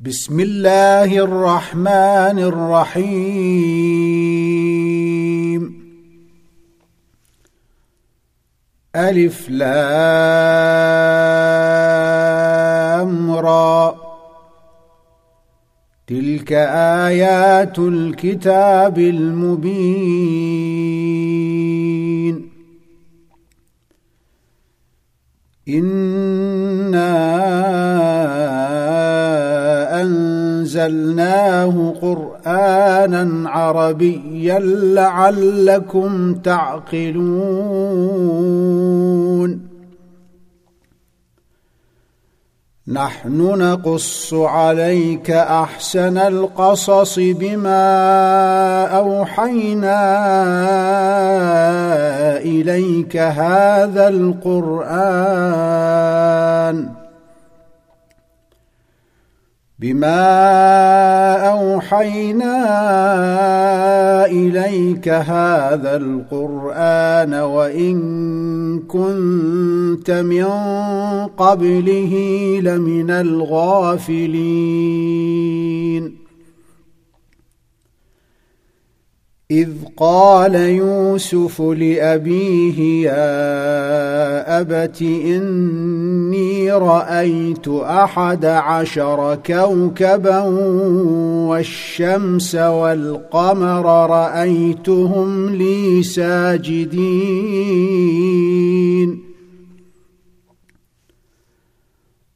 بسم 0.00 0.40
الله 0.40 1.18
الرحمن 1.18 2.38
الرحيم 2.52 3.16
ألف 8.96 9.50
لام 9.50 9.70
را 13.30 13.96
تلك 16.06 16.52
آيات 17.06 17.78
الكتاب 17.78 18.98
المبين 18.98 20.36
إِنَّا 25.68 27.36
أنزلناه 30.76 31.94
قرآنا 32.02 33.50
عربيا 33.50 34.58
لعلكم 34.58 36.34
تعقلون. 36.34 37.26
نحن 42.88 43.38
نقص 43.58 44.34
عليك 44.34 45.30
أحسن 45.30 46.18
القصص 46.18 47.18
بما 47.18 47.82
أوحينا 48.86 49.98
إليك 52.38 53.16
هذا 53.16 54.08
القرآن. 54.08 54.96
بما 59.78 60.16
اوحينا 61.50 62.56
اليك 64.26 65.08
هذا 65.08 65.96
القران 65.96 67.34
وان 67.34 67.98
كنت 68.88 70.10
من 70.10 70.44
قبله 71.36 72.14
لمن 72.62 73.10
الغافلين 73.10 74.26
إذ 79.50 79.68
قال 79.96 80.54
يوسف 80.54 81.60
لأبيه 81.60 83.06
يا 83.06 84.60
أبت 84.60 85.02
إني 85.02 86.72
رأيت 86.72 87.68
أحد 87.68 88.44
عشر 88.44 89.38
كوكبا 89.46 90.40
والشمس 91.48 92.54
والقمر 92.54 94.10
رأيتهم 94.10 95.54
لي 95.54 96.02
ساجدين. 96.02 97.95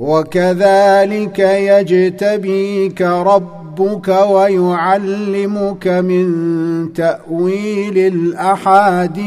وكذلك 0.00 1.38
يجتبيك 1.38 3.02
ربك 3.02 4.08
ويعلمك 4.08 5.88
من 5.88 6.92
تأويل 6.92 7.98
الأحاديث. 7.98 9.20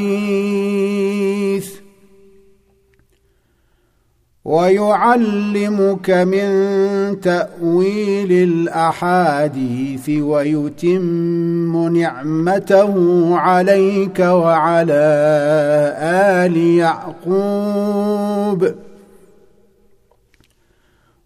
ويعلمك 4.46 6.10
من 6.10 6.50
تأويل 7.22 8.32
الأحاديث 8.32 10.10
ويتم 10.10 11.98
نعمته 11.98 12.94
عليك 13.38 14.20
وعلى 14.20 15.04
آل 16.46 16.58
يعقوب. 16.58 17.34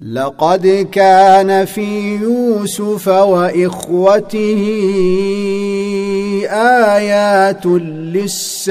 لقد 0.00 0.88
كان 0.92 1.64
في 1.64 2.16
يوسف 2.16 3.08
وإخوته 3.08 4.62
آيات 6.50 7.66
للسائلين. 7.66 8.68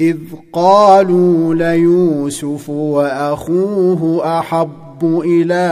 إذ 0.00 0.18
قالوا 0.52 1.54
ليوسف 1.54 2.70
وأخوه 2.70 4.38
أحب 4.38 4.89
إلى 5.04 5.70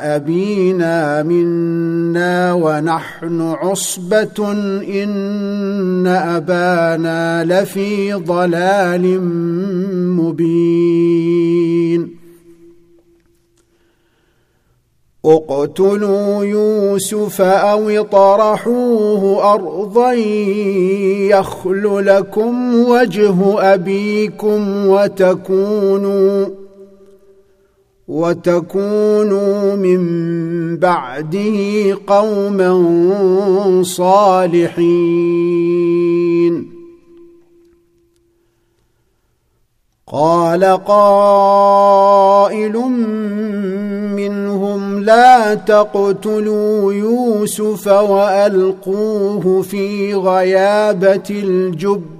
أبينا 0.00 1.22
منا 1.22 2.52
ونحن 2.52 3.40
عصبة 3.40 4.52
إن 5.02 6.06
أبانا 6.06 7.44
لفي 7.44 8.12
ضلال 8.12 9.20
مبين. 10.16 12.20
اقتلوا 15.24 16.44
يوسف 16.44 17.40
أو 17.40 17.90
اطرحوه 17.90 19.54
أرضا 19.54 20.12
يخل 21.32 22.06
لكم 22.06 22.74
وجه 22.74 23.60
أبيكم 23.74 24.86
وتكونوا 24.86 26.59
وتكونوا 28.10 29.76
من 29.76 30.00
بعده 30.76 31.98
قوما 32.06 32.72
صالحين. 33.82 35.50
قال 40.12 40.64
قائل 40.64 42.72
منهم 44.16 45.00
لا 45.00 45.54
تقتلوا 45.54 46.92
يوسف 46.92 47.86
وألقوه 47.86 49.62
في 49.62 50.14
غيابة 50.14 51.30
الجب 51.30 52.19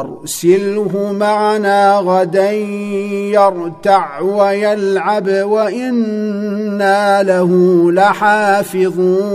أرسله 0.00 1.12
معنا 1.12 1.96
غدا 1.96 2.50
يرتع 2.50 4.20
ويلعب 4.20 5.28
وإنا 5.28 7.22
له 7.22 7.50
لحافظون. 7.92 9.32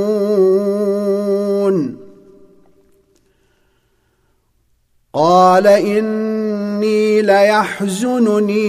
قال 5.14 5.68
إني 5.68 7.22
ليحزنني 7.22 8.68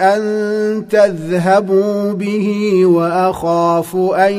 أن 0.00 0.88
تذهبوا 0.90 2.12
به 2.12 2.80
وأخاف 2.86 3.96
أن 3.96 4.32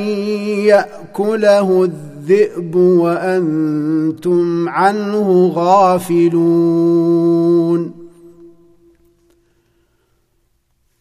يأكله 0.66 1.90
الذئب 2.22 2.76
وأنتم 2.76 4.70
عنه 4.70 5.52
غافلون. 5.56 6.42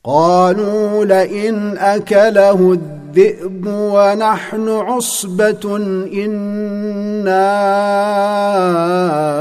قالوا 0.04 1.04
لئن 1.04 1.76
أكله 1.78 2.72
الذئب 2.72 3.66
ونحن 3.66 4.68
عصبة 4.68 5.76
إنا 6.12 7.50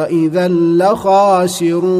إذا 0.10 0.48
لخاسرون. 0.48 2.00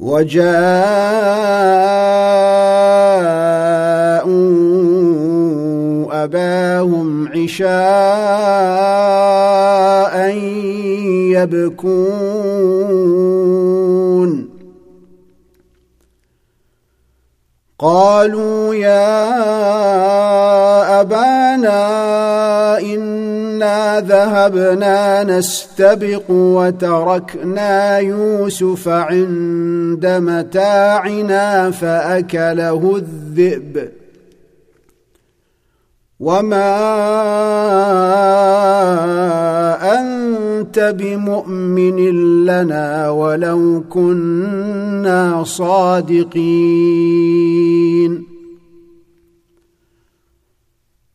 وجاءوا 0.00 0.46
أباهم 6.24 7.28
عشاء 7.28 7.66
يبكون. 11.36 12.56
قالوا 17.78 18.74
يا 18.74 19.16
أبانا 21.00 22.25
ذهبنا 23.98 25.24
نستبق 25.24 26.30
وتركنا 26.30 27.98
يوسف 27.98 28.88
عند 28.88 30.06
متاعنا 30.06 31.70
فاكله 31.70 32.96
الذئب 32.96 33.88
وما 36.20 36.76
انت 39.98 40.94
بمؤمن 40.98 41.96
لنا 42.46 43.10
ولو 43.10 43.84
كنا 43.90 45.44
صادقين 45.44 46.36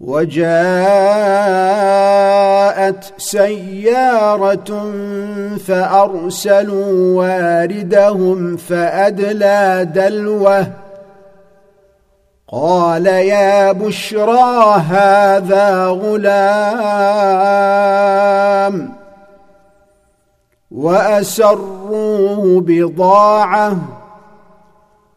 وجاءت 0.00 0.38
سيارة 3.18 4.92
فأرسلوا 5.66 7.16
واردهم 7.16 8.56
فأدلى 8.56 9.88
دلوه. 9.94 10.66
قال 12.52 13.06
يا 13.06 13.72
بشرى 13.72 14.74
هذا 14.88 15.86
غلام. 15.86 16.28
وأسروه 20.70 22.60
بضاعة. 22.60 23.97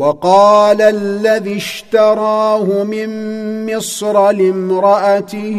وقال 0.00 0.82
الذي 0.82 1.56
اشتراه 1.56 2.84
من 2.84 3.10
مصر 3.66 4.30
لامرأته 4.30 5.58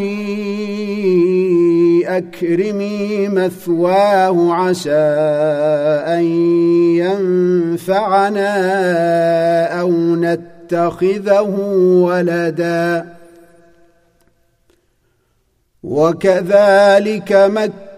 أكرمي 2.06 3.28
مثواه 3.28 4.54
عسى 4.54 4.90
أن 6.06 6.24
ينفعنا 7.78 8.50
أو 9.80 9.90
نتخذه 10.16 11.40
ولدا. 12.02 13.06
وكذلك 15.82 17.32
مكه 17.32 17.91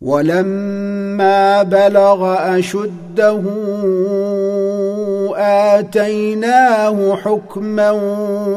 ولما 0.00 1.62
بلغ 1.62 2.36
أشده 2.58 3.42
آتيناه 5.36 7.16
حكما 7.16 7.90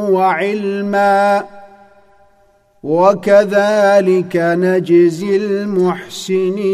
وعلما 0.09 1.43
وكذلك 2.83 4.35
نجزي 4.35 5.35
المحسنين. 5.35 6.73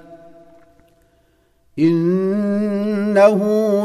إنه 1.79 3.39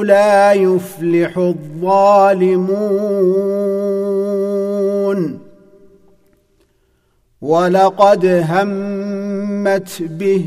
لا 0.05 0.53
يفلح 0.53 1.39
الظالمون. 1.39 2.67
ولقد 7.43 8.27
همت 8.51 10.03
به 10.03 10.45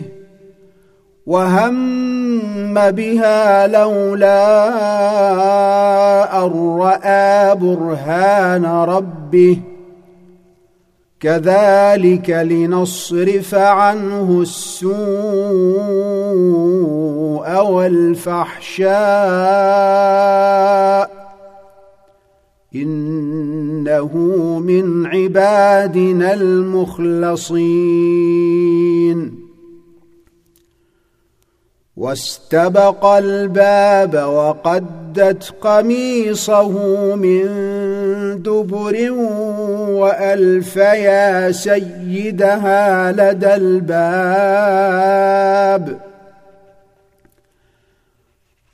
وهم 1.26 2.92
بها 2.92 3.68
لولا 3.68 4.66
أن 6.46 6.78
رأى 6.80 7.56
برهان 7.56 8.66
ربه. 8.66 9.60
كذلك 11.20 12.30
لنصرف 12.30 13.56
عنه 13.56 14.42
السوء. 14.42 15.00
والفحشاء 17.48 18.90
إنه 22.76 24.18
من 24.60 25.06
عبادنا 25.06 26.34
المخلصين. 26.34 27.50
واستبق 31.98 33.06
الباب 33.06 34.16
وقدت 34.16 35.54
قميصه 35.62 36.72
من 37.16 37.46
دبر 38.42 39.12
والف 39.90 40.76
يا 40.76 41.52
سيدها 41.52 43.12
لدى 43.12 43.56
الباب. 43.56 44.90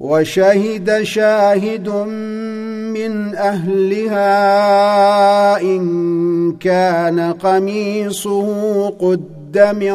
وشهد 0.00 1.02
شاهد 1.02 1.88
من 1.88 3.34
أهلها 3.34 4.30
إن 5.60 6.52
كان 6.60 7.32
قميصه 7.32 8.88
قد 8.88 9.58
من 9.58 9.94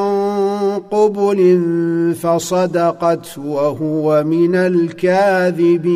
قبل 0.92 2.16
فصدقت 2.22 3.38
وهو 3.38 4.24
من 4.24 4.56
الكاذبين 4.56 5.96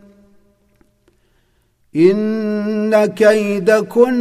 إن 1.95 3.05
كيدكن 3.05 4.13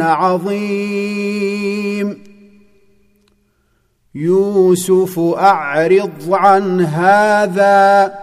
عظيم. 0.00 1.48
يوسف 4.14 5.18
أعرض 5.18 6.32
عن 6.32 6.80
هذا 6.80 8.14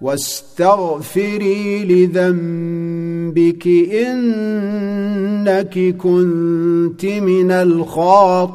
واستغفري 0.00 1.84
لذنبك 1.84 3.66
إنك 4.06 5.78
كنت 5.96 7.04
من 7.04 7.50
الخاطئين. 7.50 8.54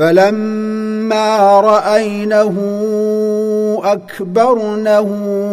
فلما 0.00 1.60
رأينه 1.60 2.54
أكبرنه 3.84 5.08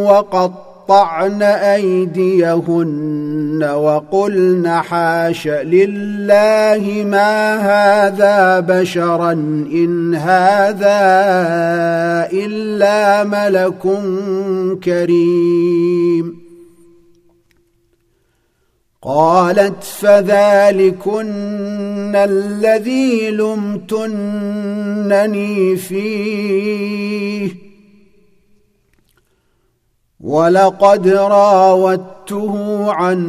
وقطعن 0.07 1.41
أيديهن 1.43 2.89
وقلن 3.75 4.67
حاش 4.67 5.47
لله 5.47 7.03
ما 7.05 7.55
هذا 7.55 8.59
بشرا 8.59 9.31
إن 9.71 10.15
هذا 10.15 10.99
إلا 12.31 13.23
ملك 13.23 13.83
كريم 14.83 16.36
قالت 19.01 19.83
فذلكن 19.83 21.25
الذي 22.15 23.29
لمتنني 23.29 24.15
فيه. 25.75 27.67
ولقد 30.19 31.07
راودته 31.07 32.85
عن 32.91 33.19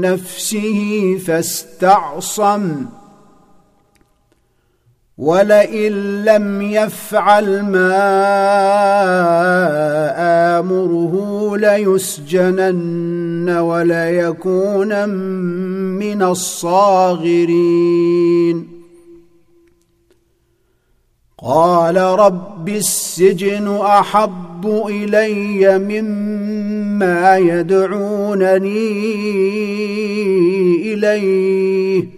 نفسه 0.00 1.16
فاستعصم. 1.26 2.86
ولئن 5.18 6.24
لم 6.24 6.62
يفعل 6.62 7.62
ما 7.62 7.98
امره 10.60 11.56
ليسجنن 11.56 13.50
وليكون 13.50 15.08
من 15.98 16.22
الصاغرين 16.22 17.58
قال 21.42 21.96
رب 21.96 22.68
السجن 22.68 23.76
احب 23.76 24.86
الي 24.88 25.78
مما 25.78 27.36
يدعونني 27.36 28.88
اليه 30.94 32.17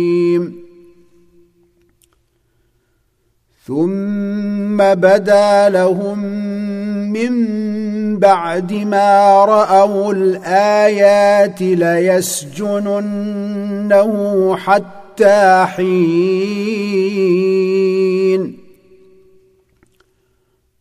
ثم 3.71 4.77
بدا 4.77 5.69
لهم 5.69 6.19
من 7.11 7.33
بعد 8.19 8.73
ما 8.73 9.45
رأوا 9.45 10.13
الآيات 10.13 11.61
ليسجننه 11.61 12.95
حتى 14.57 15.65
حين. 15.75 15.91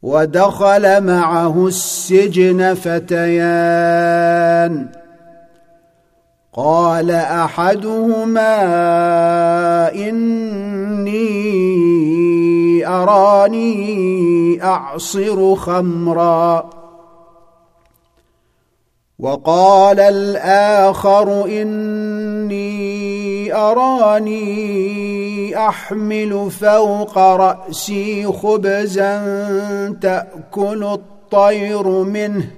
ودخل 0.03 1.01
معه 1.05 1.67
السجن 1.67 2.75
فتيان. 2.75 4.21
قال 6.53 7.11
أحدهما 7.11 8.55
إني 9.95 11.51
أراني 12.87 14.63
أعصر 14.63 15.55
خمرا. 15.55 16.71
وقال 19.19 20.01
الآخر 20.01 21.45
إني 21.45 22.71
أراني 23.55 24.51
أحمل 25.69 26.51
فوق 26.51 27.19
رأسي 27.19 28.27
خبزا 28.27 29.19
تأكل 30.01 30.85
الطير 30.85 31.89
منه. 31.89 32.51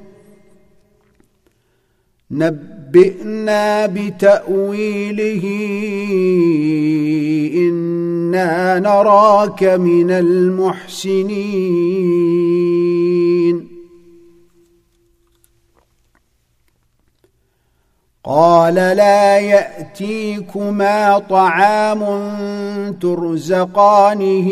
نبئنا 2.31 3.87
بتأويله 3.87 5.45
إنا 8.35 8.79
نراك 8.79 9.65
من 9.65 10.11
المحسنين. 10.11 11.33
قال 18.25 18.75
لا 18.75 19.39
يأتيكما 19.39 21.19
طعام 21.19 22.03
ترزقانه 23.03 24.51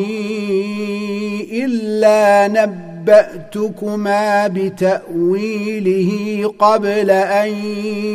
إلا 1.52 2.48
نبأتكما 2.48 4.46
بتأويله 4.46 6.11
قبل 6.59 7.11
أن 7.11 7.48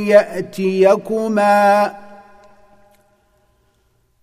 يأتيكما. 0.07 1.91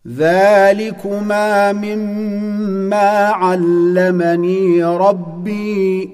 ذلكما 0.09 1.73
مما 1.73 3.29
علمني 3.29 4.85
ربي 4.85 6.11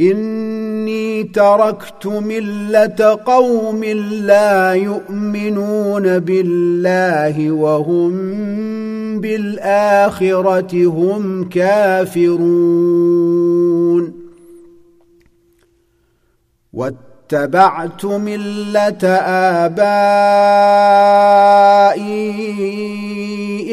اني 0.00 1.22
تركت 1.22 2.06
مله 2.06 3.18
قوم 3.26 3.84
لا 3.84 4.72
يؤمنون 4.72 6.18
بالله 6.18 7.50
وهم 7.50 8.14
بالاخره 9.20 10.86
هم 10.86 11.48
كافرون 11.48 12.44
واتبعت 16.72 18.04
مله 18.04 19.08
ابائي 19.64 21.23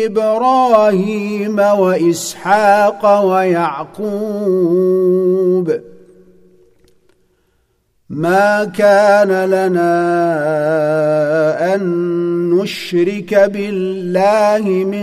إبراهيم 0.05 1.59
وإسحاق 1.59 3.25
ويعقوب. 3.25 4.11
ما 8.09 8.63
كان 8.63 9.49
لنا 9.49 9.91
أن 11.75 11.81
نشرك 12.49 13.33
بالله 13.33 14.63
من 14.67 15.01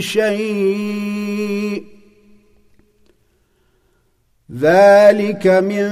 شيء. 0.00 1.89
ذلك 4.58 5.46
من 5.46 5.88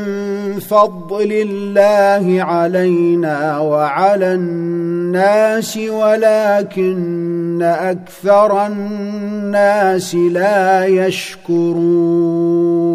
فضل 0.60 1.32
الله 1.32 2.42
علينا 2.42 3.58
وعلى 3.58 4.34
الناس 4.34 5.76
ولكن 5.76 7.62
أكثر 7.62 8.66
الناس 8.66 10.14
لا 10.14 10.86
يشكرون. 10.86 12.87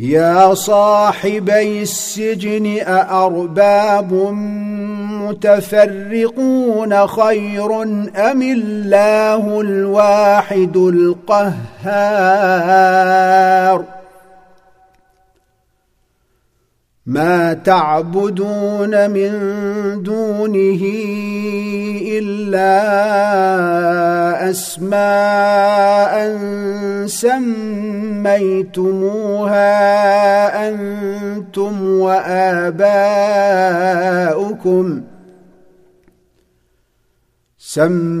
يا 0.00 0.54
صاحبي 0.54 1.82
السجن 1.82 2.78
أأرباب 2.86 4.12
متفرقون 5.28 7.06
خير 7.06 7.82
أم 7.82 8.42
الله 8.42 9.60
الواحد 9.60 10.76
القهار 10.76 11.60
ما 17.10 17.52
تعبدون 17.52 19.10
من 19.10 19.32
دونه 20.02 20.82
إلا 22.06 22.78
أسماء 24.50 26.38
سميتموها 27.06 28.28
أنتم 30.68 32.00
وآباؤكم 32.00 32.80
سميتموها 37.58 38.20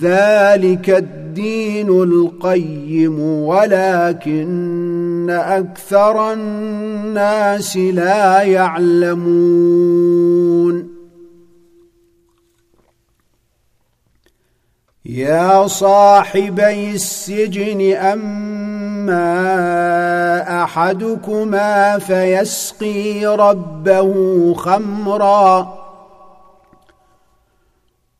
ذلك 0.00 0.90
الدين 0.90 1.88
القيم 1.88 3.20
ولكن 3.20 5.30
أكثر 5.30 6.32
الناس 6.32 7.76
لا 7.76 8.42
يعلمون. 8.42 9.74
يا 15.06 15.66
صاحبي 15.66 16.90
السجن 16.90 17.96
أما 17.96 19.24
أحدكما 20.64 21.98
فيسقي 21.98 23.26
ربه 23.26 24.54
خمرا. 24.54 25.83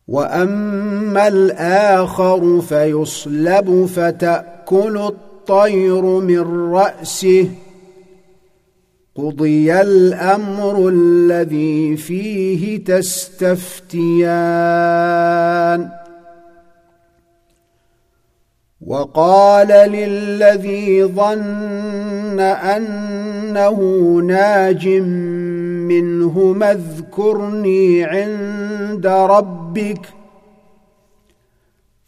واما 0.09 1.29
الآخر 1.29 2.61
فيصلب 2.61 3.87
فتاكل 3.87 4.99
الطير 4.99 6.03
من 6.03 6.73
راسه 6.73 7.49
قضي 9.17 9.81
الامر 9.81 10.89
الذي 10.89 11.97
فيه 11.97 12.85
تستفتيان 12.85 14.35
وقال 18.87 19.69
للذي 19.69 21.05
ظن 21.05 22.41
انه 22.41 23.81
ناج 24.27 24.89
منهما 25.89 26.73
اذكرني 26.73 28.05
عند 28.05 29.07
ربك 29.07 30.01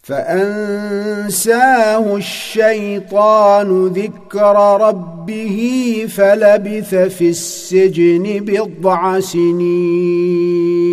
فأنساه 0.03 1.37
الشيطان 2.17 3.87
ذكر 3.87 4.57
ربه 4.81 5.59
فلبث 6.09 6.95
في 6.95 7.29
السجن 7.29 8.23
بضع 8.41 9.21
سنين. 9.21 10.86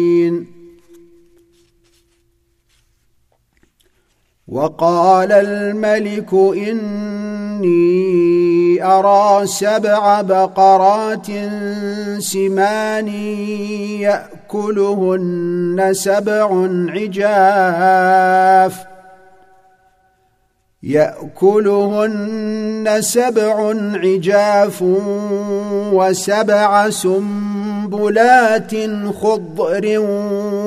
وقال 4.48 5.32
الملك 5.32 6.34
إني 6.34 7.84
أرى 8.84 9.48
سبع 9.48 10.22
بقرات 10.22 11.28
سمان 12.20 13.08
يأكلهن 14.04 15.90
سبع 15.92 16.68
عجاف 16.90 18.86
يأكلهن 20.84 22.98
سبع 23.00 23.74
عجاف 23.96 24.84
وسبع 25.94 26.90
سنبلات 26.90 28.72
خضر 29.22 30.00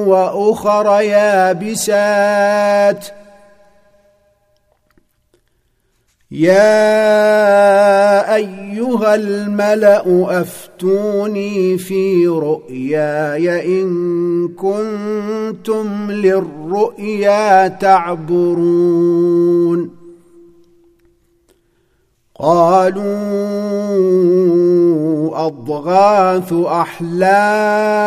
وأخر 0.07 1.01
يابسات 1.01 3.05
ۖ 3.05 3.09
يا 6.37 8.35
ايها 8.35 9.14
الملا 9.14 10.03
افتوني 10.40 11.79
في 11.79 12.27
رؤياي 12.27 13.62
ان 13.83 14.49
كنتم 14.49 16.11
للرؤيا 16.11 17.68
تعبرون 17.68 19.16
قالوا 22.38 23.07
اضغاث 25.46 26.53
احلام 26.53 28.07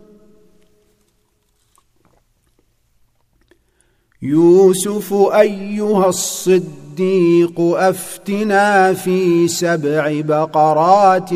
يوسف 4.23 5.13
أيها 5.13 6.09
الصديق 6.09 7.59
أفتنا 7.59 8.93
في 8.93 9.47
سبع 9.47 10.21
بقرات 10.21 11.29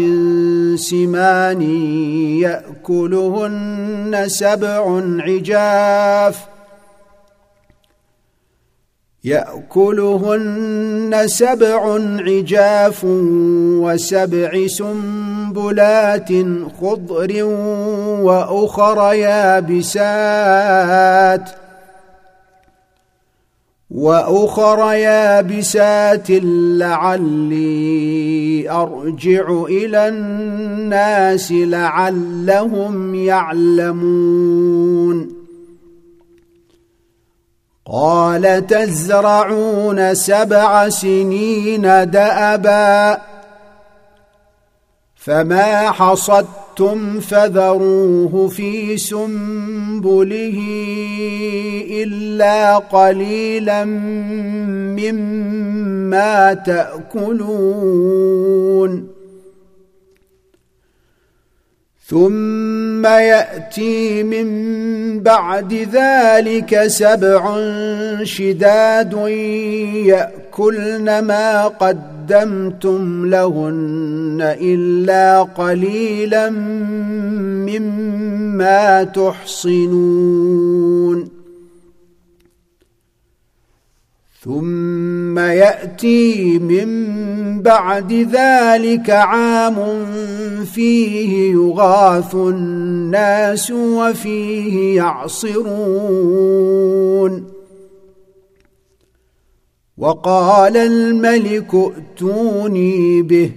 سمان 0.76 1.62
يأكلهن 2.42 4.24
سبع 4.28 5.02
عجاف. 5.20 6.46
يأكلهن 9.24 11.24
سبع 11.26 12.00
عجاف 12.20 13.06
وسبع 13.82 14.68
سنبلات 14.68 16.30
خضر 16.82 17.44
وأخر 18.24 19.14
يابسات 19.14 19.90
ۖ. 21.50 21.65
وأخر 23.96 24.94
يابسات 24.94 26.28
لعلي 26.80 28.70
أرجع 28.70 29.64
إلى 29.64 30.08
الناس 30.08 31.52
لعلهم 31.52 33.16
يعلمون. 33.16 34.66
قال 37.86 38.68
تزرعون 38.68 40.16
سبع 40.16 40.90
سنين 40.90 41.82
دأبا 42.12 43.22
فما 45.16 45.92
حصدتم 45.92 46.65
فذروه 47.22 48.48
في 48.48 48.98
سنبله 48.98 50.60
الا 51.90 52.78
قليلا 52.78 53.86
مما 54.96 56.54
تاكلون 56.54 57.96
ثم 62.08 63.06
ياتي 63.06 64.24
من 64.24 64.50
بعد 65.20 65.74
ذلك 65.74 66.88
سبع 66.88 67.58
شداد 68.24 69.14
ياكلن 70.06 71.20
ما 71.20 71.68
قدمتم 72.26 73.26
لهن 73.26 74.38
إلا 74.62 75.42
قليلا 75.42 76.50
مما 77.70 79.04
تحصنون. 79.04 80.56
ثم 84.44 85.40
يأتي 85.40 86.60
من 86.60 86.90
بعد 87.62 88.14
ذلك 88.14 89.10
عام 89.10 89.76
فيه 90.66 91.52
يغاث 91.54 92.36
الناس 92.36 93.72
وفيه 93.72 94.96
يعصرون. 94.96 96.46
وقال 99.98 100.78
الملك 100.78 101.76
ائتوني 101.76 103.22
به. 103.22 103.52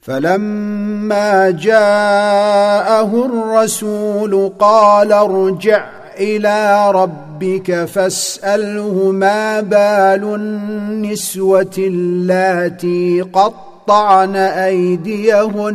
فلما 0.00 1.50
جاءه 1.50 3.26
الرسول 3.26 4.52
قال 4.58 5.12
ارجع 5.12 5.88
إلى 6.18 6.90
ربك 6.90 7.84
فاسأله 7.84 9.10
ما 9.10 9.60
بال 9.60 10.34
النسوة 10.34 11.74
اللاتي 11.78 13.20
قطعن 13.20 14.36
أيديهن. 14.36 15.74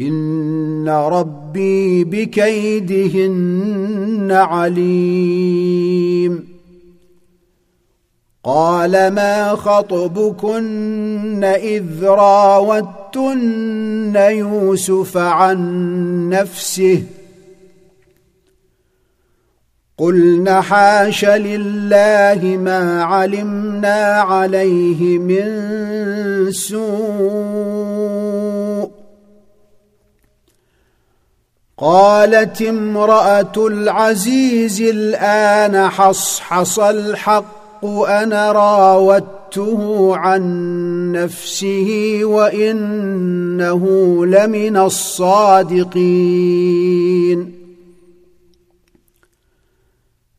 ان 0.00 0.88
ربي 0.88 2.04
بكيدهن 2.04 3.48
عليم. 4.32 5.76
قال 8.44 9.10
ما 9.10 9.48
خطبكن 9.48 11.44
اذ 11.44 12.04
راوتن 12.04 13.36
يوسف 14.16 15.16
عن 15.16 16.28
نفسه؟ 16.28 17.02
قلن 19.98 20.50
حاش 20.60 21.24
لله 21.24 22.56
ما 22.56 23.02
علمنا 23.02 24.20
عليه 24.20 25.18
من 25.18 25.46
سوء 26.52 27.86
قالت 31.78 32.62
امرأة 32.62 33.52
العزيز 33.56 34.82
الآن 34.82 35.88
حصحص 35.88 36.78
الحق 36.78 37.84
أنا 38.08 38.52
راودته 38.52 40.16
عن 40.16 40.42
نفسه 41.12 42.20
وإنه 42.22 43.86
لمن 44.26 44.76
الصادقين. 44.76 45.96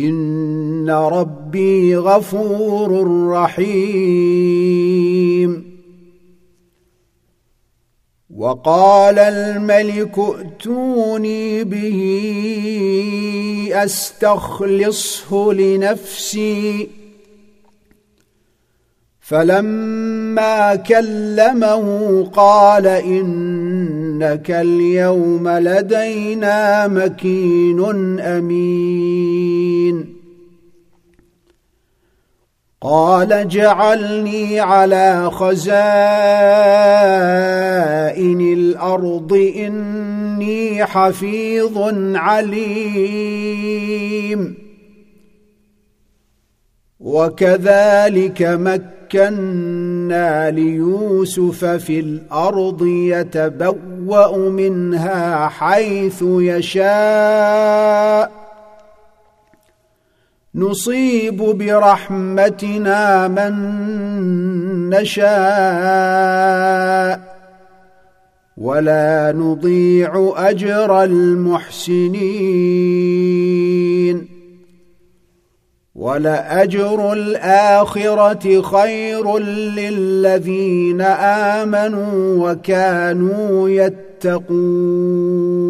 ان 0.00 0.90
ربي 0.90 1.96
غفور 1.96 3.06
رحيم 3.30 4.99
وقال 8.36 9.18
الملك 9.18 10.18
ائتوني 10.18 11.64
به 11.64 12.00
أستخلصه 13.72 15.52
لنفسي. 15.52 16.88
فلما 19.20 20.74
كلمه 20.74 22.24
قال 22.24 22.86
إنك 22.86 24.50
اليوم 24.50 25.48
لدينا 25.48 26.88
مكين 26.88 27.80
أمين. 28.20 30.19
قال 32.82 33.32
اجعلني 33.32 34.60
على 34.60 35.30
خزائن 35.30 35.70
الأرض 38.40 39.52
إني 39.56 40.84
حفيظ 40.84 41.78
عليم. 42.16 43.90
وكذلك 47.00 48.42
مكنا 48.42 50.50
ليوسف 50.50 51.64
في 51.64 52.00
الأرض 52.00 52.86
يتبوأ 52.86 54.50
منها 54.50 55.48
حيث 55.48 56.22
يشاء. 56.22 58.39
نصيب 60.54 61.36
برحمتنا 61.36 63.28
من 63.28 63.52
نشاء 64.90 65.30
ولا 68.56 69.32
نضيع 69.36 70.32
أجر 70.36 71.04
المحسنين 71.04 72.20
ولأجر 75.94 77.12
الآخرة 77.12 78.62
خير 78.62 79.38
للذين 79.38 81.00
آمنوا 81.60 82.50
وكانوا 82.50 83.68
يتقون 83.68 85.69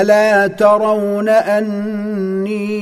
ألا 0.00 0.46
ترون 0.46 1.28
أني 1.28 2.72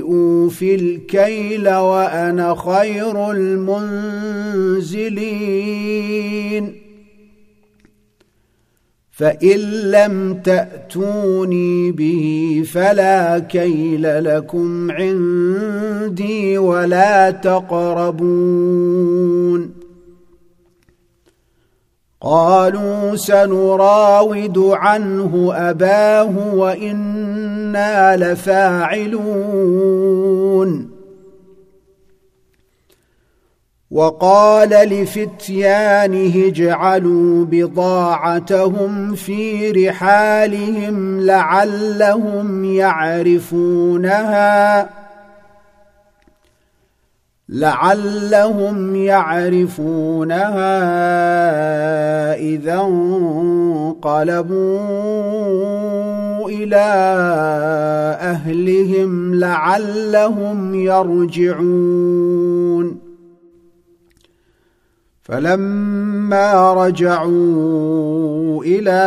أوفي 0.00 0.74
الكيل 0.74 1.68
وأنا 1.68 2.54
خير 2.54 3.30
المنزلين؟ 3.30 4.86
فإن 9.10 9.58
لم 9.90 10.34
تأتوني 10.34 11.92
به 11.92 12.62
فلا 12.72 13.38
كيل 13.38 14.24
لكم 14.24 14.90
عندي 14.90 16.58
ولا 16.58 17.30
تقربون. 17.30 18.56
قالوا 22.20 23.16
سنراود 23.16 24.58
عنه 24.58 25.50
أباه 25.54 26.54
وإنا 26.54 28.16
لفاعلون. 28.16 29.36
وقال 33.90 34.68
لفتيانه 34.68 36.46
اجعلوا 36.46 37.44
بضاعتهم 37.44 39.14
في 39.14 39.70
رحالهم 39.70 41.20
لعلهم 41.20 42.64
يعرفونها. 42.64 44.26
لعلهم 47.48 48.96
يعرفونها 48.96 50.74
إذا 52.34 52.74
انقلبوا 52.74 54.08
إلى 56.48 56.86
أهلهم 58.20 59.34
لعلهم 59.34 60.74
يرجعون. 60.74 62.26
فلما 65.22 66.72
رجعوا 66.72 68.35
إلى 68.64 69.00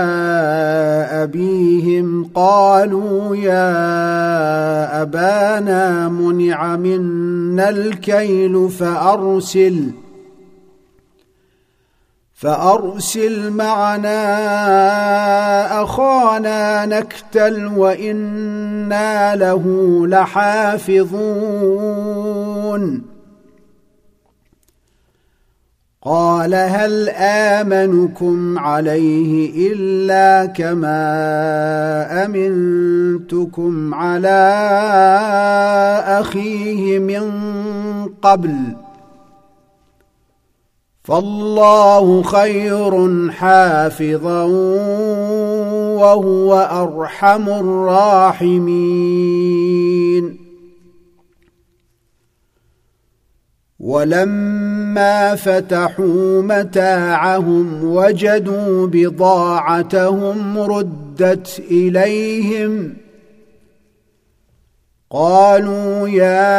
أبيهم 1.12 2.30
قالوا 2.36 3.36
يا 3.36 5.02
أبانا 5.02 6.08
منع 6.10 6.76
منا 6.76 7.70
الكيل 7.70 8.70
فأرسل 8.70 9.92
فأرسل 12.36 13.52
معنا 13.52 14.24
أخانا 15.84 16.86
نكتل 16.86 17.68
وإنا 17.68 19.36
له 19.36 19.64
لحافظون. 20.08 21.20
قال 26.02 26.56
هل 26.56 27.10
آمنكم 27.10 28.60
عليه 28.60 29.52
إلا 29.72 30.46
كما 30.46 31.06
أمنتكم 32.26 33.94
على 33.94 34.40
أخيه 36.08 37.00
من 37.00 37.32
قبل 38.22 38.56
فالله 41.04 42.24
خير 42.24 43.10
حافظا 43.32 44.44
وهو 46.00 46.56
أرحم 46.56 47.50
الراحمين 47.50 48.90
ولما 53.80 55.36
فتحوا 55.36 56.42
متاعهم 56.42 57.84
وجدوا 57.84 58.88
بضاعتهم 58.88 60.60
ردت 60.60 61.62
إليهم 61.72 62.94
قالوا 65.12 66.08
يا 66.10 66.56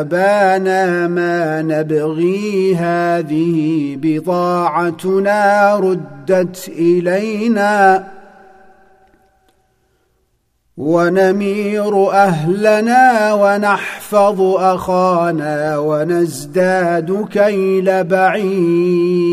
أبانا 0.00 1.08
ما 1.08 1.62
نبغي 1.62 2.76
هذه 2.76 3.96
بضاعتنا 4.02 5.74
ردت 5.76 6.68
إلينا 6.68 8.04
ونمير 10.76 12.10
أهلنا 12.10 13.34
ونحفظ 13.34 14.40
أخانا 14.40 15.78
ونزداد 15.78 17.28
كيل 17.30 18.04
بعير. 18.04 19.24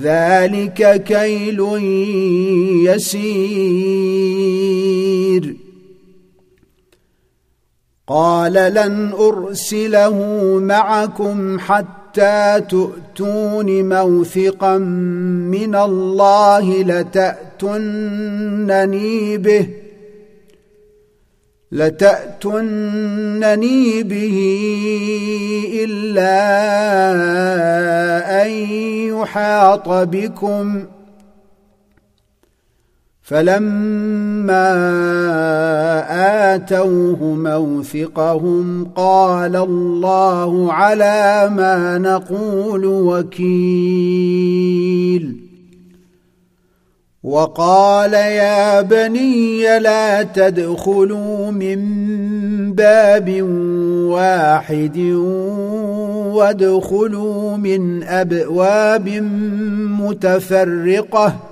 ذلك 0.00 1.02
كيل 1.02 1.60
يسير. 2.86 3.62
قال 8.06 8.52
لن 8.52 9.12
أرسله 9.12 10.18
معكم 10.58 11.58
حتى 11.58 12.01
تؤتون 12.58 13.88
موثقا 13.88 14.78
من 14.78 15.74
الله 15.74 16.82
لتاتونني 16.82 18.16
به 19.38 19.68
لتاتونني 21.72 22.82
به 24.02 24.38
إلا 25.84 26.42
أن 28.42 28.50
يحاط 29.12 29.88
بكم. 29.88 30.84
فلما 33.32 34.68
آتوه 36.54 37.18
موثقهم 37.22 38.84
قال 38.96 39.56
الله 39.56 40.72
على 40.72 41.50
ما 41.56 41.98
نقول 41.98 42.84
وكيل. 42.84 44.22
وقال 47.22 48.12
يا 48.12 48.80
بني 48.80 49.78
لا 49.78 50.22
تدخلوا 50.22 51.50
من 51.50 51.78
باب 52.72 53.42
واحد 54.12 54.98
وادخلوا 56.34 57.56
من 57.56 58.02
أبواب 58.02 59.08
متفرقة. 60.00 61.51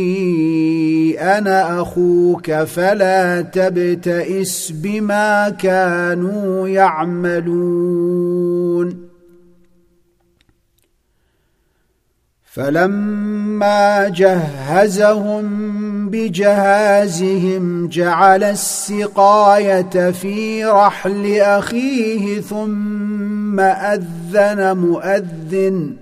أنا 1.21 1.81
أخوك 1.81 2.51
فلا 2.51 3.41
تبتئس 3.41 4.71
بما 4.71 5.49
كانوا 5.49 6.67
يعملون. 6.67 7.91
فلما 12.53 14.07
جهزهم 14.07 15.45
بجهازهم 16.09 17.87
جعل 17.87 18.43
السقاية 18.43 20.11
في 20.11 20.65
رحل 20.65 21.35
أخيه 21.39 22.41
ثم 22.41 23.59
أذن 23.59 24.77
مؤذن 24.77 25.95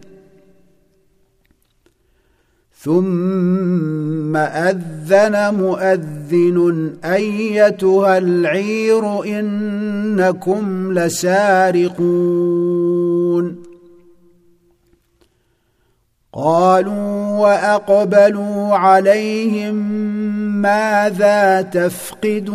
ثم 2.82 4.36
أذن 4.36 5.54
مؤذن 5.56 6.94
أيتها 7.06 8.18
العير 8.18 9.26
إنكم 9.26 10.94
لسارقون. 10.94 12.10
قالوا 16.34 17.40
وأقبلوا 17.40 18.76
عليهم 18.76 19.76
ماذا 20.62 21.62
تفقدون؟ 21.62 22.50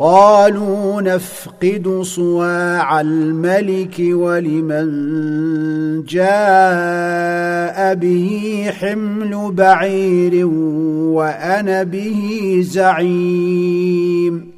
قالوا 0.00 1.02
نفقد 1.02 2.00
صواع 2.02 3.00
الملك 3.00 3.96
ولمن 4.00 4.88
جاء 6.04 7.94
به 7.94 8.64
حمل 8.80 9.52
بعير 9.52 10.46
وأنا 11.16 11.82
به 11.82 12.58
زعيم 12.62 14.57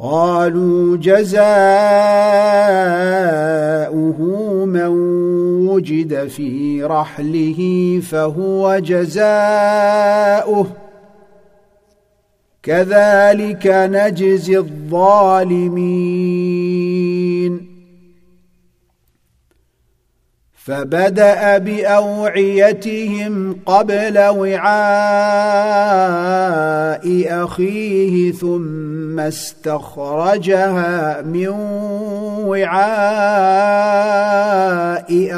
قالوا 0.00 0.96
جزاؤه 0.96 1.38
من 4.64 4.86
وجد 5.68 6.26
في 6.26 6.82
رحله 6.82 8.00
فهو 8.10 8.78
جزاؤه. 8.78 10.66
كذلك 12.62 13.66
نجزي 13.66 14.58
الظالمين. 14.58 15.68
فبدأ 20.68 21.58
بأوعيتهم 21.58 23.56
قبل 23.66 24.18
وعاء 24.18 24.68
أخيه 27.44 28.32
ثم 28.32 29.20
استخرجها 29.20 31.22
من 31.22 31.48
وعاء 32.48 32.88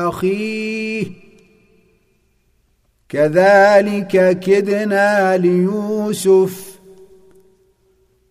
أخيه. 0.08 1.06
كذلك 3.08 4.38
كدنا 4.38 5.36
ليوسف 5.36 6.69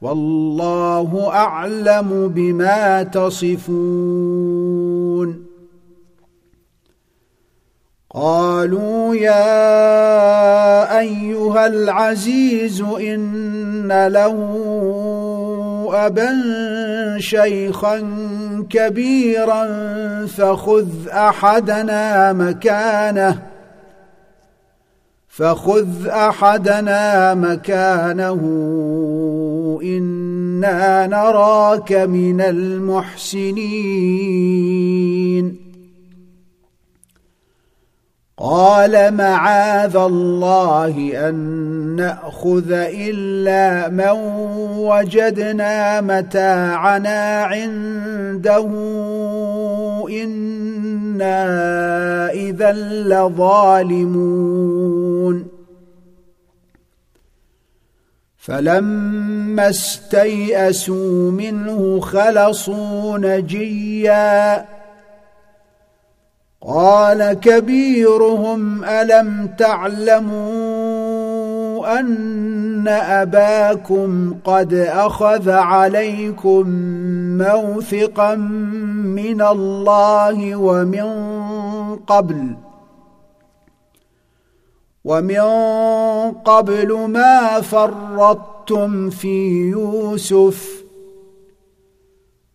والله 0.00 1.28
أعلم 1.32 2.28
بما 2.34 3.02
تصفون. 3.02 4.68
قالوا 8.10 9.14
يا 9.14 10.98
أيها 10.98 11.66
العزيز 11.66 12.80
إن 12.80 14.06
له 14.08 14.38
أبا 15.92 16.32
شيخا 17.18 18.04
كبيرا 18.70 19.66
فخذ 20.26 21.08
أحدنا 21.08 22.32
مكانه 22.32 23.42
فخذ 25.28 26.06
أحدنا 26.08 27.34
مكانه 27.34 28.40
أنا 29.82 31.06
نراك 31.06 31.92
من 31.92 32.40
المحسنين. 32.40 34.08
قال 38.40 39.14
معاذ 39.14 39.96
الله 39.96 41.28
ان 41.28 41.34
ناخذ 41.96 42.72
الا 42.72 43.88
من 43.88 44.10
وجدنا 44.78 46.00
متاعنا 46.00 47.42
عنده 47.42 48.68
أنا 50.10 51.38
اذا 52.32 52.72
لظالمون. 53.02 54.38
فلما 58.48 59.68
استيئسوا 59.68 61.30
منه 61.30 62.00
خلصوا 62.00 63.18
نجيا. 63.18 64.64
قال 66.62 67.32
كبيرهم 67.32 68.84
ألم 68.84 69.48
تعلموا 69.58 70.38
أن 72.00 72.88
أباكم 72.88 74.34
قد 74.44 74.74
أخذ 74.74 75.50
عليكم 75.50 76.68
موثقا 77.38 78.34
من 78.34 79.42
الله 79.42 80.56
ومن 80.56 81.06
قبل؟ 81.96 82.67
ومن 85.04 85.40
قبل 86.44 86.94
ما 86.94 87.60
فرطتم 87.60 89.10
في 89.10 89.68
يوسف 89.68 90.84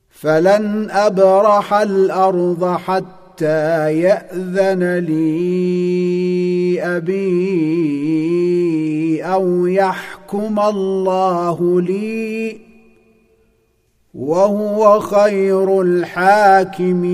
فلن 0.09 0.91
أبرح 0.91 1.73
الأرض 1.73 2.65
حتى 2.65 3.99
يأذن 3.99 4.97
لي 4.97 6.81
أبي 6.83 8.03
أو 9.23 9.65
يحكم 9.67 10.59
الله 10.59 11.81
لي 11.81 12.57
وهو 14.13 14.99
خير 14.99 15.81
الحاكمين. 15.81 17.13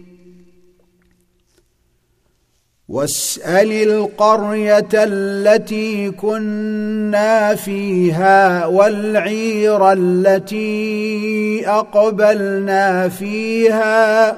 واسأل 2.91 3.71
القرية 3.71 4.89
التي 4.93 6.11
كنا 6.11 7.55
فيها 7.55 8.65
والعير 8.65 9.91
التي 9.91 11.63
أقبلنا 11.67 13.09
فيها 13.09 14.37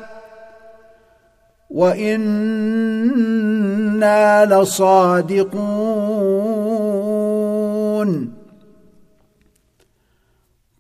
وإنا 1.70 3.26
لصادقون. 4.46 5.64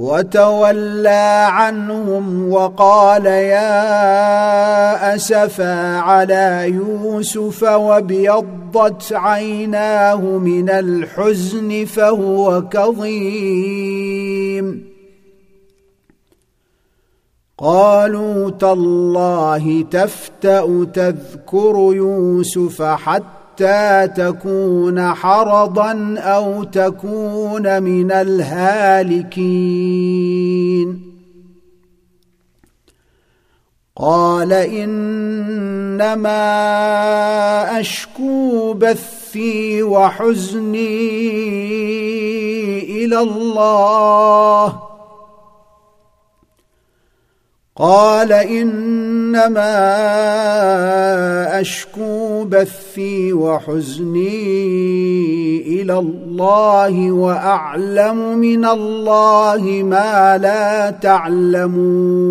وتولى 0.00 1.48
عنهم 1.50 2.52
وقال 2.52 3.26
يا 3.26 5.14
أسفا 5.14 5.98
على 5.98 6.64
يوسف 6.74 7.62
وابيضت 7.62 9.12
عيناه 9.12 10.20
من 10.20 10.70
الحزن 10.70 11.84
فهو 11.84 12.68
كظيم. 12.68 14.10
قالوا 17.58 18.50
تالله 18.50 19.84
تفتأ 19.90 20.84
تذكر 20.94 21.74
يوسف 21.76 22.82
حتى 22.82 23.39
حتى 23.60 24.08
تكون 24.16 25.14
حرضا 25.14 26.14
أو 26.18 26.64
تكون 26.64 27.82
من 27.82 28.12
الهالكين. 28.12 29.40
قال 33.96 34.52
إنما 34.52 36.20
أشكو 37.80 38.72
بثي 38.72 39.82
وحزني 39.82 41.10
إلى 43.04 43.18
الله. 43.18 44.89
قال 47.80 48.32
إنما 48.32 49.80
أشكو 51.60 52.44
بثي 52.44 53.32
وحزني 53.32 54.40
إلى 55.80 55.98
الله 55.98 57.12
وأعلم 57.12 58.38
من 58.38 58.64
الله 58.64 59.82
ما 59.84 60.38
لا 60.38 60.90
تعلمون 60.90 62.30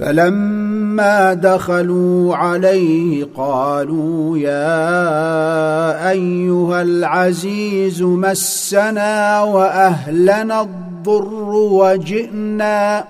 فلما 0.00 1.34
دخلوا 1.34 2.36
عليه 2.36 3.26
قالوا 3.36 4.38
يا 4.38 6.10
أيها 6.10 6.82
العزيز 6.82 8.02
مسنا 8.02 9.42
وأهلنا 9.42 10.60
الضر 10.60 11.50
وجئنا 11.52 13.04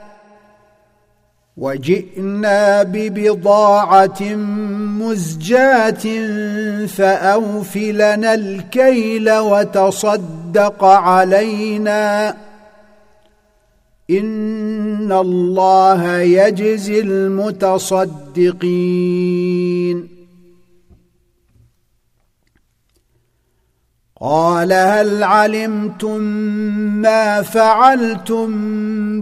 وجئنا 1.56 2.82
ببضاعة 2.82 4.22
مزجاة 5.00 6.04
فاوف 6.86 7.76
لنا 7.76 8.34
الكيل 8.34 9.30
وتصدق 9.30 10.84
علينا. 10.84 12.34
ان 14.10 15.12
الله 15.12 16.18
يجزي 16.18 17.00
المتصدقين 17.00 18.50
قال 24.20 24.72
هل 24.72 25.22
علمتم 25.22 26.20
ما 27.02 27.42
فعلتم 27.42 28.50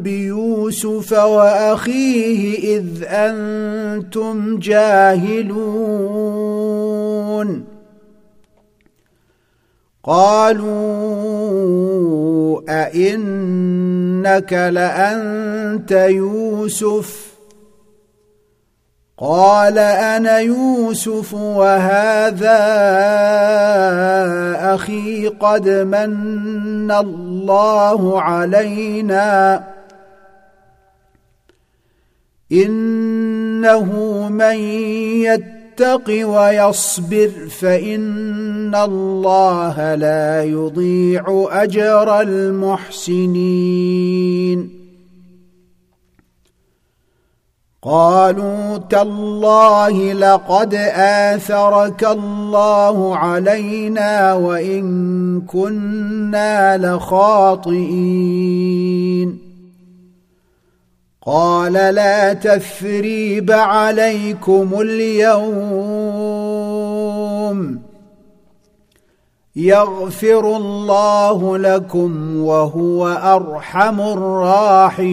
بيوسف 0.00 1.12
واخيه 1.12 2.76
اذ 2.76 3.04
أنتم 3.04 4.58
جاهلون 4.58 6.08
قالوا 10.08 10.68
أئنك 12.68 14.52
لأنت 14.52 15.92
يوسف؟ 15.92 17.28
قال 19.18 19.78
أنا 19.78 20.38
يوسف 20.38 21.34
وهذا 21.34 22.58
أخي 24.74 25.28
قد 25.28 25.68
من 25.68 26.90
الله 26.90 28.22
علينا. 28.22 29.64
إنه 32.52 33.92
من 34.28 34.56
يتق 35.24 35.57
يتق 35.80 36.28
ويصبر 36.28 37.30
فإن 37.60 38.74
الله 38.74 39.94
لا 39.94 40.44
يضيع 40.44 41.48
أجر 41.50 42.20
المحسنين. 42.20 43.28
قالوا 47.82 48.78
تالله 48.78 50.12
لقد 50.12 50.74
آثرك 51.34 52.04
الله 52.04 53.16
علينا 53.16 54.34
وإن 54.34 55.40
كنا 55.40 56.76
لخاطئين. 56.76 57.78
قال 61.30 61.72
لا 61.72 62.32
تثريب 62.32 63.50
عليكم 63.50 64.68
اليوم. 64.80 66.28
يغفر 69.56 70.56
الله 70.56 71.58
لكم 71.58 72.36
وهو 72.36 73.08
أرحم 73.08 74.00
الراحمين. 74.00 75.08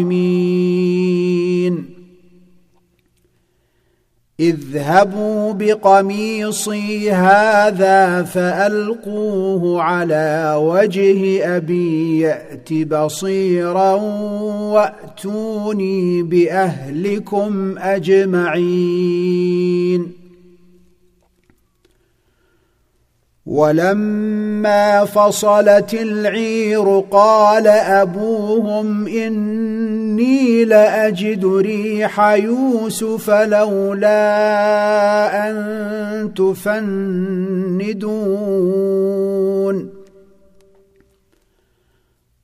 اذهبوا 4.39 5.53
بقميصي 5.53 7.11
هذا 7.11 8.23
فألقوه 8.23 9.81
على 9.81 10.55
وجه 10.57 11.45
أبي 11.57 12.19
يأت 12.19 12.73
بصيرا 12.73 13.93
وأتوني 14.73 16.23
بأهلكم 16.23 17.75
أجمعين 17.77 19.45
ولما 23.45 25.05
فصلت 25.05 25.93
العير 25.93 27.03
قال 27.11 27.67
أبوهم 27.67 29.07
إني 29.07 30.65
لأجد 30.65 31.45
ريح 31.45 32.19
يوسف 32.19 33.29
لولا 33.29 34.19
أن 35.49 36.33
تفندون. 36.33 36.75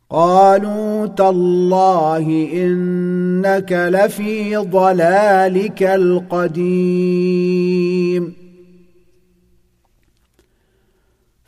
قالوا 0.10 1.08
تالله 1.08 2.50
إنك 2.54 3.72
لفي 3.72 4.56
ضلالك 4.58 5.84
القديم. 5.84 7.22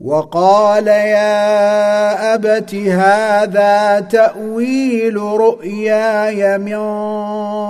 وقال 0.00 0.86
يا 0.86 2.34
أبت 2.34 2.74
هذا 2.74 4.00
تأويل 4.00 5.16
رؤياي 5.16 6.58
من 6.58 6.78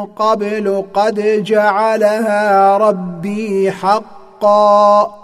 قبل 0.06 0.84
قد 0.94 1.42
جعلها 1.42 2.76
ربي 2.76 3.70
حقا 3.70 5.14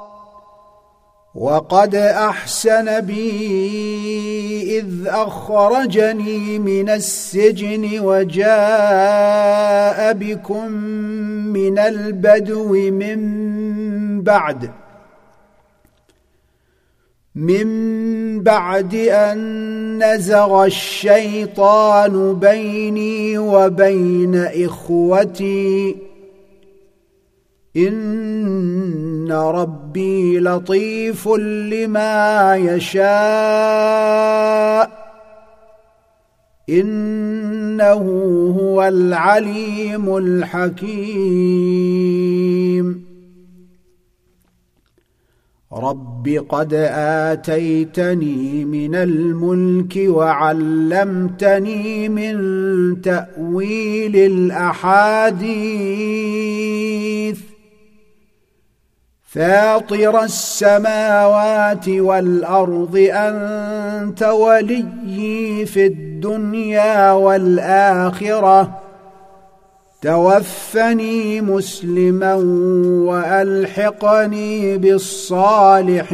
وقد 1.34 1.94
أحسن 1.94 3.00
بي 3.00 4.78
إذ 4.78 5.08
أخرجني 5.08 6.58
من 6.58 6.90
السجن 6.90 8.00
وجاء 8.00 8.52
بكم 10.12 10.72
من 11.52 11.78
البدو 11.78 12.90
من 12.90 14.22
بعد 14.22 14.83
من 17.34 18.42
بعد 18.42 18.94
أن 18.94 19.38
نزغ 20.04 20.64
الشيطان 20.64 22.34
بيني 22.34 23.38
وبين 23.38 24.34
إخوتي 24.36 25.96
إن 27.76 29.32
ربي 29.32 30.40
لطيف 30.40 31.28
لما 31.28 32.56
يشاء 32.56 33.04
إنه 36.68 38.02
هو 38.60 38.82
العليم 38.82 40.16
الحكيم. 40.16 41.64
رب 45.76 46.44
قد 46.48 46.74
اتيتني 46.74 48.64
من 48.64 48.94
الملك 48.94 49.96
وعلمتني 49.96 51.28
من 52.08 52.36
تاويل 53.02 54.16
الاحاديث 54.16 55.54
فاطر 59.22 60.22
السماوات 60.22 61.88
والارض 61.88 62.96
انت 63.10 64.22
وليي 64.22 65.66
في 65.66 65.86
الدنيا 65.86 67.12
والاخره 67.12 68.83
توفني 70.04 71.40
مسلما 71.40 72.34
وألحقني 73.08 74.78
بالصالحين. 74.78 76.04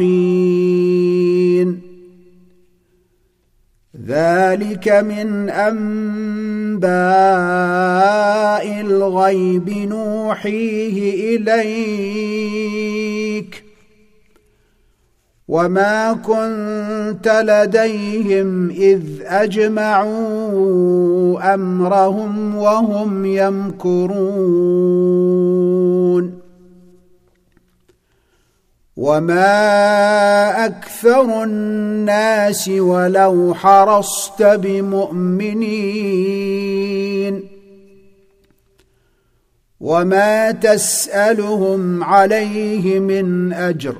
ذلك 4.07 4.89
من 4.89 5.49
أنباء 5.49 6.81
الغيب 8.81 9.69
نوحيه 9.69 11.37
إليك. 11.37 12.51
وما 15.51 16.13
كنت 16.13 17.27
لديهم 17.27 18.69
اذ 18.69 19.03
اجمعوا 19.25 20.73
امرهم 21.53 22.55
وهم 22.55 23.25
يمكرون 23.25 24.11
وما 28.97 30.65
أكثر 30.65 31.43
الناس 31.43 32.69
ولو 32.69 33.53
حرصت 33.53 34.43
بمؤمنين 34.43 35.61
وما 39.79 40.51
تسالهم 40.51 42.03
عليه 42.03 42.99
من 42.99 43.53
اجر 43.53 43.95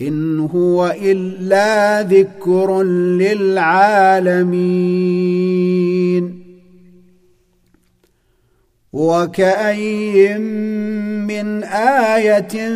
إن 0.00 0.40
هو 0.40 0.94
إلا 1.02 2.02
ذكر 2.02 2.82
للعالمين. 2.82 4.44
وكأين 8.92 10.40
من 11.26 11.64
آية 11.64 12.68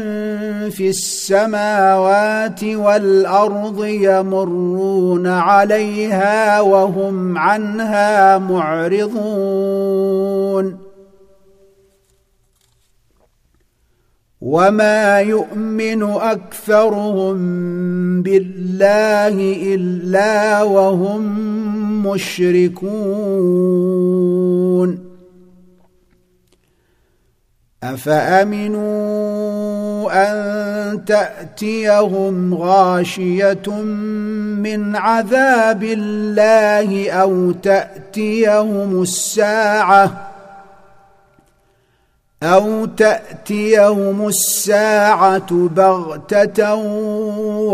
في 0.71 0.89
السماوات 0.89 2.65
والأرض 2.65 3.85
يمرون 3.85 5.27
عليها 5.27 6.61
وهم 6.61 7.39
عنها 7.39 8.39
معرضون. 8.39 9.29
وما 14.49 15.21
يؤمن 15.21 16.03
اكثرهم 16.03 17.37
بالله 18.23 19.37
الا 19.75 20.63
وهم 20.63 21.23
مشركون 22.07 22.89
افامنوا 27.83 28.89
ان 30.13 31.05
تاتيهم 31.05 32.55
غاشيه 32.55 33.71
من 34.63 34.97
عذاب 34.97 35.83
الله 35.83 37.11
أو 37.11 37.53
تاتيهم 37.53 39.03
الساعة 39.03 40.28
أو 42.43 42.85
تأتيهم 42.85 44.29
الساعة 44.29 45.53
بغتة 45.53 46.75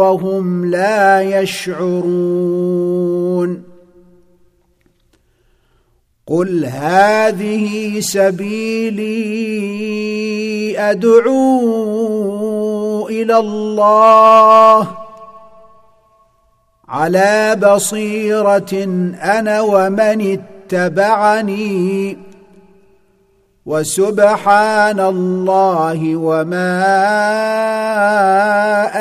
وهم 0.00 0.64
لا 0.70 1.20
يشعرون. 1.20 2.94
قل 6.26 6.64
هذه 6.64 8.00
سبيلي 8.00 9.04
أدعو 10.78 11.38
إلى 13.08 13.38
الله 13.38 14.88
على 16.88 17.56
بصيرة 17.62 18.84
أنا 19.22 19.60
ومن 19.60 20.38
اتبعني. 20.70 22.16
وسبحان 23.66 25.00
الله 25.00 26.16
وما 26.16 26.84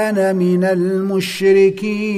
أنا 0.09 0.33
من 0.33 0.63
المشركين. 0.63 2.13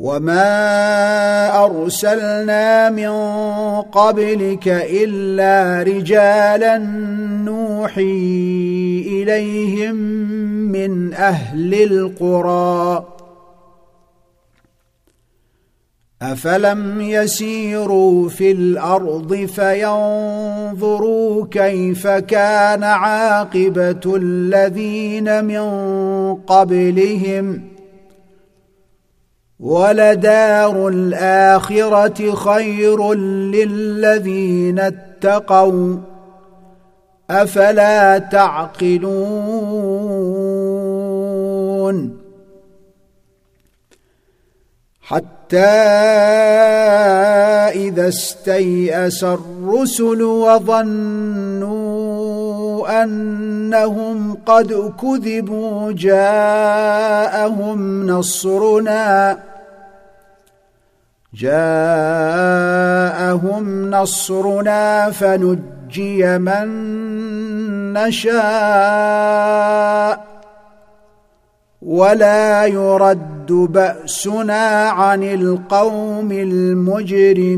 وما 0.00 1.64
أرسلنا 1.64 2.90
من 2.90 3.10
قبلك 3.82 4.68
إلا 4.68 5.82
رجالا 5.82 6.78
نوحي 7.44 8.02
إليهم 9.06 9.94
من 10.72 11.14
أهل 11.14 11.74
القرى. 11.74 13.19
افلم 16.22 17.00
يسيروا 17.00 18.28
في 18.28 18.52
الأرض 18.52 19.34
فينظروا 19.34 20.26
كيف 21.50 22.06
كان 22.06 22.82
عاقبه 22.82 24.16
الذين 24.16 25.44
من 25.44 25.64
قبلهم 26.34 27.62
ولدار 29.60 30.88
الاخره 30.88 32.34
خير 32.34 33.14
للذين 33.14 34.78
اتقوا 34.78 35.96
افلا 37.30 38.18
تعقلون 38.18 39.40
حتى 45.50 45.58
إذا 47.74 48.08
استيأس 48.08 49.24
الرسل 49.24 50.22
وظنوا 50.22 51.70
أنهم 53.02 54.34
قد 54.46 54.92
كذبوا 55.02 55.92
جاءهم 55.92 57.80
نصرنا 58.06 59.38
جاءهم 61.34 62.70
نصرنا 63.90 65.10
فنجي 65.10 66.38
من 66.38 66.68
نشاء 67.92 69.50
ولا 71.82 72.66
يرد 72.66 73.52
بأسنا 73.52 74.88
عن 74.88 75.22
القوم 75.22 76.32
المجرمين. 76.32 77.50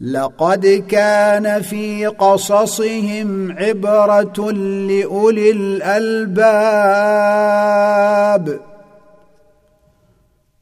لقد 0.00 0.84
كان 0.88 1.62
في 1.62 2.06
قصصهم 2.06 3.52
عبرة 3.52 4.50
لأولي 4.88 5.50
الألباب. 5.50 6.34